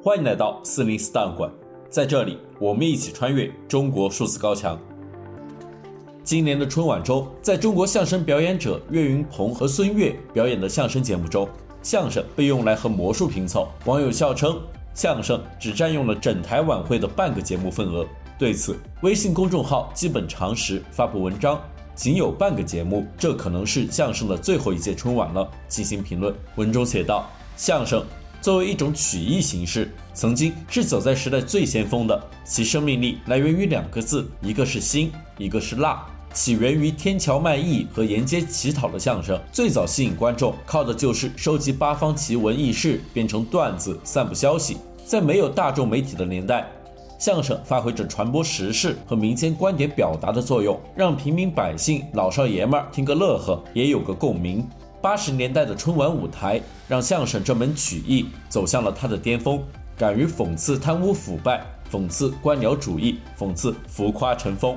[0.00, 1.50] 欢迎来到四零四档案馆，
[1.90, 4.78] 在这里，我们一起穿越中国数字高墙。
[6.22, 11.48] 今年的春晚中，在中国相声表演者岳云鹏和孙越表演的相声节目中，
[11.82, 14.60] 相声被用来和魔术拼凑，网友笑称
[14.94, 18.06] 相声只占用了整台晚会的半个节目份额。
[18.38, 21.60] 对此，微信公众号基本常识发布文章，
[21.96, 25.50] 仅有半个节目，这可能是相声的最后一届春晚了。
[25.66, 28.04] 进行评论，文中写道：相声
[28.40, 36.06] 作为一种曲艺形式，曾经是走在时代最先锋的，其生命力来源于两个字，一个是新，一个是辣。
[36.34, 44.76] 起源于天桥卖艺和沿街乞讨的相声，最早吸引观众靠的就是收集八方奇闻异事，变成段子，散布消息。
[45.04, 46.70] 在没有大众媒体的年代，
[47.18, 54.64] 相声发挥着传播时事和民间观点表达的作用，让平民百姓、老少爷们儿听个乐呵，也有个共鸣。
[55.00, 59.62] 八十年代的春晚舞台，让相声这门曲艺走向了它的巅峰，
[59.96, 64.76] 敢于讽刺贪污腐败，讽刺官僚主义，讽刺浮夸成风。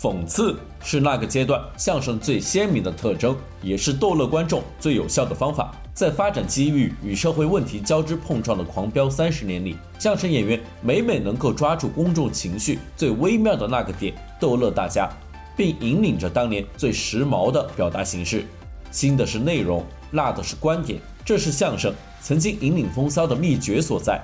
[0.00, 5.74] 讽刺是那个阶段相声最鲜明的特征，也是逗乐观众最有效的方法。
[5.92, 15.08] 在发展机遇与社会问题交织碰撞的狂飙三十年里，相声演员每每能够抓住公众情绪最微妙的那个点，逗乐大家，
[15.56, 18.44] 并引领着当年最时髦的表达形式。
[18.90, 24.20] 新的是内容，辣的是观点，这是相声曾经引领风骚的秘诀所在。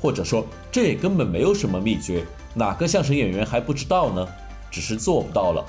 [0.00, 4.26] 或者说，这也根本没有什么秘诀，哪个相声演员还不知道呢？
[4.70, 5.64] 只是做不到了。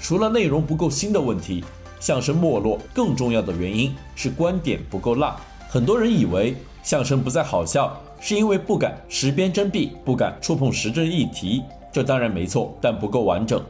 [0.00, 1.64] 除了内容不够新的问题，
[1.98, 5.36] 相声没落更重要的原因是观点不够辣。
[5.68, 11.62] 很多人以为相声不再好笑，是因为不敢实编真币，不敢触碰时政议题。
[11.92, 13.60] 这当然没错，但不够完整。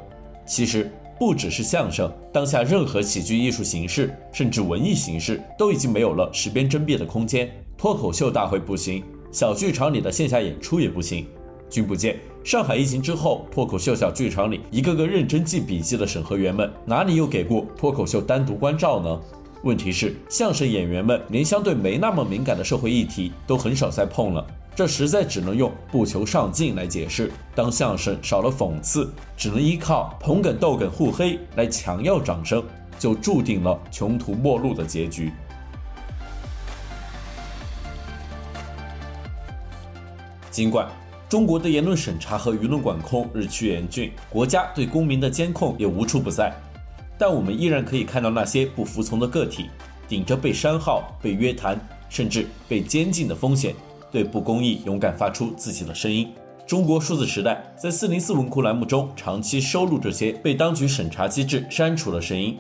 [0.44, 0.92] 其实
[1.25, 7.48] 不只是相声，当下任何喜剧艺术形式，甚至文艺形式，都已经没有了十边争辩的空间。
[7.79, 11.25] 脱口秀大会不行，小剧场里的线下演出也不行。
[11.70, 19.20] 君不见，上海疫情之后，脱口秀小剧场里一个个认真记笔记的审核员们，哪里又给过脱口秀单独关照呢？
[19.62, 27.30] 问题是，相声演员们连相对没那么敏感的社会议题都很少再碰了，这实在只能用不求上进来解释。
[27.55, 32.62] 当相声少了讽刺，只能依靠捧哏逗哏互黑来强要掌声，
[32.98, 35.33] 就注定了穷途末路的结局。
[40.51, 40.89] 尽管。
[41.28, 46.52] 中国的言论审查和舆论管控日趋严峻，国家对公民的监控也无处不在，
[47.24, 49.66] 但我们依然可以看到那些不服从的个体，
[50.08, 51.78] 顶着被删号、被约谈，
[52.08, 53.72] 甚至被监禁的风险，
[54.10, 56.33] 对不公义勇敢发出自己的声音。
[56.66, 62.58] 中国数字时代在四零四文库栏目中长期收录这些被当局审查机制删除的声音。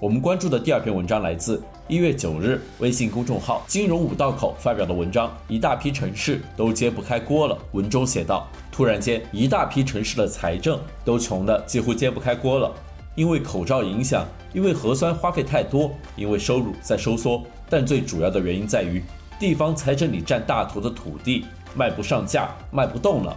[0.00, 7.56] 我们关注的第二篇文章来自一月九日微信公众号“金融五道口”发表的文章，一大批城市都揭不开锅了。
[7.70, 12.74] 文中写道：“突然间，一大批城市的财政都穷得几乎揭不开锅了，
[13.16, 17.42] 因为口罩影响，因为核酸花费太多，因为收入在收缩。
[17.68, 19.02] 但最主要的原因在于，
[19.40, 21.44] 地方财政里占大头的土地
[21.74, 23.36] 卖不上价，卖不动了。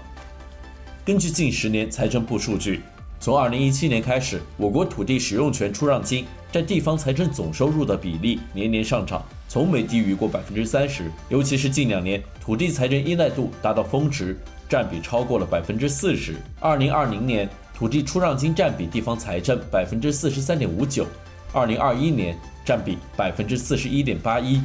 [1.03, 2.81] 根据近十年财政部数据。”
[3.22, 11.12] 从二零一七年开始，我国土地使用权出让金占地方财政总收入的比例年年上涨，从没低于过百分之三十。
[11.28, 14.38] 尤其是近两年，土地财政依赖度达到峰值，
[14.69, 16.38] 占比超过了百分之四十。
[16.62, 21.07] 二零二零年，土地出让金占比地方财政百分之四十三点五九，
[21.53, 24.62] 二零二一年占比百分之四十一点八一。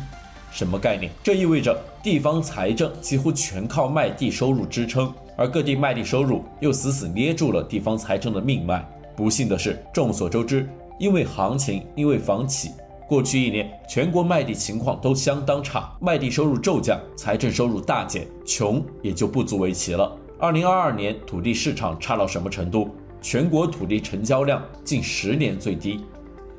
[0.51, 1.09] 什么概念？
[1.23, 5.15] 这意味着地方财政几乎全靠卖地收入支撑。
[5.37, 8.85] 而各地卖地收入又死死捏住了地方财政的命脉。
[9.17, 12.73] 不幸的是，众所周知，因为行情，因为房企，
[13.09, 20.13] 过去一年全国卖地情况都相当差，卖地收入骤降，财政收入大减，穷也就不足为奇了。
[20.41, 22.91] 二零二二年土地市场差到什么程度？
[23.25, 25.99] 全国土地成交量近十年最低。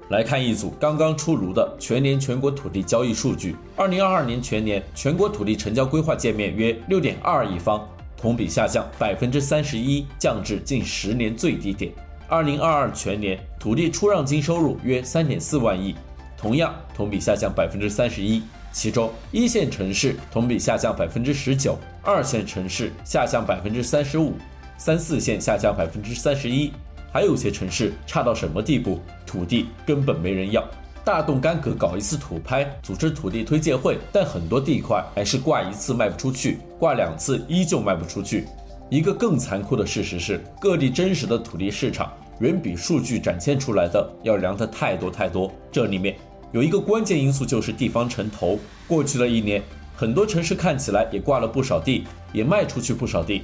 [0.10, 7.88] 来看一组刚刚出炉的全年全国土地交易数据：二零二二年全年全国土地成交规划界面约六点二亿方。
[8.18, 11.92] 同比下降百分之三十一，降至近十年最低点。
[12.28, 15.94] 二零二二全年土地出让金收入约三点四万亿，
[16.36, 18.42] 同样同比下降百分之三十一。
[18.72, 24.34] 其中一线城市同比下降百分之十九，二线城市下降百分之三十五，
[24.78, 26.72] 三四线下降百分之三十一，
[27.12, 29.00] 还有些城市差到什么地步？
[29.26, 30.64] 土地根本没人要。
[31.04, 38.46] 大动干戈搞一次土拍，组织土地推介会，但很多地块还是挂一次卖不出去，挂两次依旧卖不出去。
[38.90, 45.52] 一个更残酷的事实是，各地真实的土地市场远比数据展现出来的要凉得太多太多。
[45.72, 46.16] 这里面
[46.52, 48.60] 有一个关键因素，就是地方城投。
[48.88, 49.62] 过去的一年，
[49.96, 53.44] 很多城市看起来也挂了不少地，也卖出去不少地。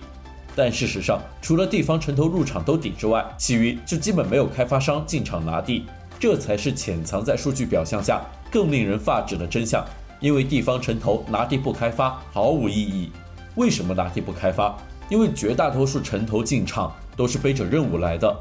[0.56, 5.86] 但事实上，除了地方城投入场兜底之外，其余就基本没有开发商进场拿地，
[6.20, 8.22] 这才是潜藏在数据表象下
[8.52, 9.86] 更令人发指的真相。
[10.20, 13.12] 因为地方城投拿地不开发毫无意义。
[13.56, 14.78] 为什么拿地不开发？
[15.10, 18.36] 因为绝大多数城投进场都是背着任务来的，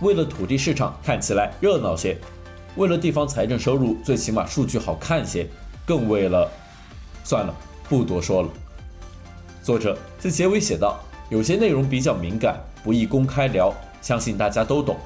[0.00, 2.18] 为了土地市场看起来热闹些，
[2.76, 5.48] 为了地方财政收入最起码数据好看些，
[5.86, 6.50] 更为了……
[7.24, 7.54] 算了，
[7.88, 8.48] 不多说了。
[9.62, 11.00] 作者在结尾写道。
[11.32, 14.98] 有些内容比较敏感，不宜公开聊，相信大家都懂。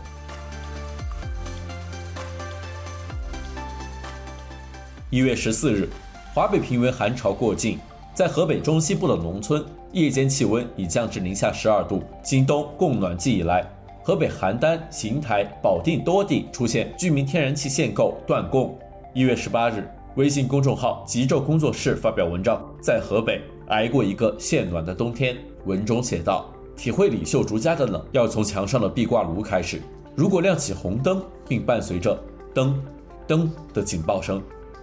[5.09, 5.89] 一月十四日，
[6.35, 7.79] 华北平原寒潮过境，
[8.13, 12.03] 在河北中西部的农村，夜间气温已降至零下十二度。
[12.25, 13.65] 今冬供暖季以来，
[14.03, 18.77] 河北邯郸、邢台、保定多地出现居民天然气限购断供。
[19.15, 25.37] 一月十八日，微信公众号“极昼工作室”发表文章，在河北挨过一个限暖的冬天。
[25.67, 29.83] 文中写道：“体会李秀竹家的冷，要从墙上的壁挂炉开始。
[30.15, 32.19] 如果亮起红灯，并伴随着
[32.55, 32.73] 噔
[33.27, 34.41] 噔的警报声，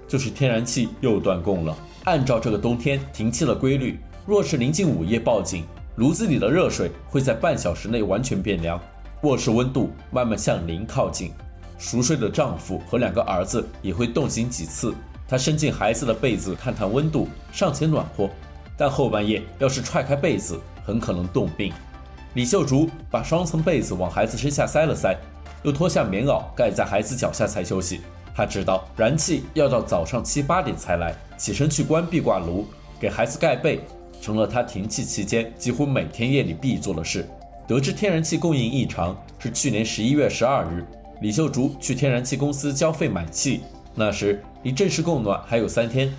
[0.07, 1.75] 就是天然气又断供了。
[2.03, 5.63] 按照这个冬天停气的规律，若是临近午夜报警，
[5.95, 8.77] 炉子里的热水会在半小时内完全变凉，
[9.21, 11.31] 卧室温度慢慢向零靠近。
[11.77, 14.93] 熟睡的丈夫和两个儿子也会冻醒几次。
[15.27, 18.29] 他伸进孩子的被子探探温度，尚且暖和，
[18.77, 21.73] 但后半夜要是踹开被子。”很可能冻病。
[22.33, 25.15] 李秀竹把双层被子往孩子身下塞了塞，
[25.63, 28.01] 又脱下棉袄盖在孩子脚下才休息。
[28.35, 32.65] 他知道燃气要到早上七八点才来，起身去关壁挂炉，
[32.99, 33.81] 给孩子盖被，
[34.19, 37.29] 成了他停气期间几乎每天夜里必做的事。
[37.67, 40.83] 得知天然气供应异常是去年十一月十二日，
[41.21, 43.61] 李秀竹去天然气公司交费买气，
[43.93, 46.11] 那时离正式供暖还有三天，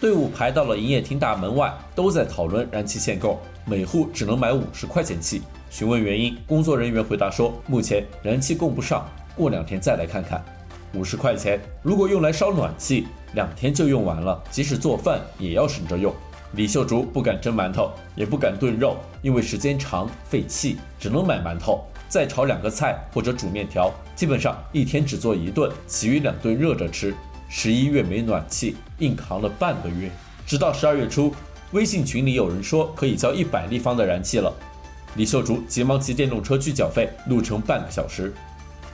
[0.00, 3.38] 队伍排到了营业厅大门外，都在讨论燃气限购。
[3.66, 5.42] 每户只能买五十块钱气。
[5.68, 9.06] 询问原因，工作人员回答说：“目前燃气供不上，
[9.36, 10.42] 过两天再来看看。”
[10.94, 16.12] 五十块钱如果用来烧暖气，两天就用完了，即使做饭也要省着用。
[16.54, 23.92] 李秀竹不敢蒸馒头，也不敢炖肉，因为时间长费气，只能买馒头，再炒两个菜或者煮面条。
[24.16, 27.14] 基本上一天只做一顿，其余两顿热着吃。
[27.52, 30.08] 十一月没暖气，硬扛了半个月，
[30.46, 31.34] 直到十二月初。
[31.72, 34.54] 微信群里有人说可以交一百立方的燃气了，
[35.16, 38.32] 李秀竹急忙骑电动车去缴费，路程半个小时。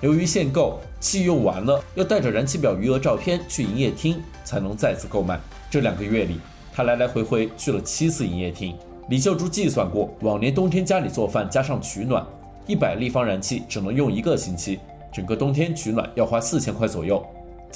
[0.01, 5.39] 由于限购，气用完了要带着燃气表余额照片去营业厅才能再次购买。
[5.71, 6.41] 这两个月里，
[6.73, 8.75] 他来来回回去了七次营业厅。
[9.11, 12.25] 李秀竹计算过，往年冬天家里做饭加上取暖，
[12.67, 14.81] 一百立方燃气只能用一个星期，
[15.13, 17.23] 整个冬天取暖要花四千块左右。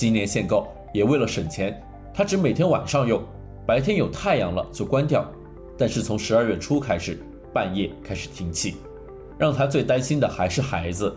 [0.00, 1.78] 今年限购也为了省钱，
[2.14, 3.22] 他只每天晚上用。
[3.66, 5.30] 白天有太阳了就关掉，
[5.76, 8.76] 但是从十二月初开始，半夜开始停气，
[9.36, 11.14] 让他最担心的还是孩子。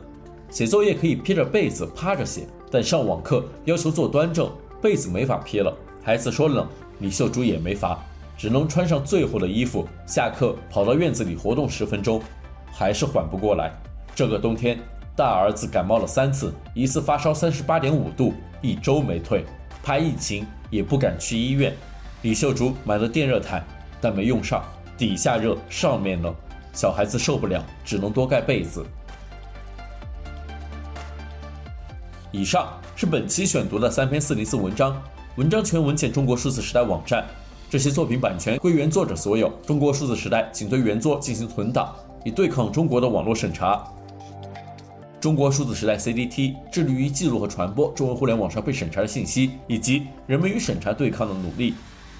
[0.50, 4.52] 写作业可以披着被子趴着写，但上网课要求坐端正，
[4.82, 5.74] 被子没法披了。
[6.04, 6.68] 孩子说冷，
[7.00, 8.04] 李秀珠也没法，
[8.38, 9.88] 只能穿上最厚的衣服。
[10.06, 12.22] 下课跑到院子里活动十分钟，
[12.70, 13.72] 还是缓不过来。
[14.14, 14.78] 这个冬天，
[15.16, 18.34] 大儿子感冒了三次，一次发烧三十八点五度，
[18.64, 19.46] 一周没退，
[19.84, 21.76] 怕疫情也不敢去医院。
[22.22, 23.62] 李秀竹买了电热毯，
[24.00, 24.64] 但没用上，
[24.98, 26.34] 底下热，上面冷，
[26.72, 28.86] 小孩子受不了，只能多盖被子。
[32.32, 34.96] 以上是本期选读的三篇四零四文章，
[35.36, 37.26] 文章全文见中国数字时代网站。
[37.70, 43.84] 这些作品版权归原作者所有，中国数字时代仅对原作进行存档，以对抗中国的网络审查。
[45.24, 51.76] 中国数字时代 CDT 致力于记录和传播中文互联网上被审查的信息，以及人们与审查对抗的努力。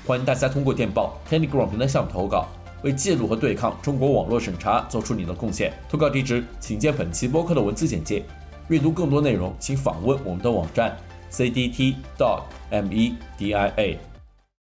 [0.06, 2.48] 欢迎大家通过电报 Telegram 平台项目投稿，
[2.82, 5.74] 为记录和对抗中国网络审查做出你的贡献。
[5.90, 8.24] 投稿地址请见本期播客的文字简介。
[8.70, 10.98] 阅读更多内容，请访问我们的网站
[11.30, 11.94] cdt.media。